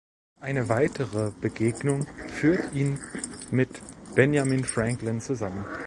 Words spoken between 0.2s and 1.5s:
Eine weitere